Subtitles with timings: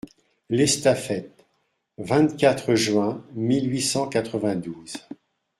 [0.49, 1.45] L'ESTAFETTE,
[1.99, 4.97] vingt-quatre juin mille huit cent quatre-vingt-douze.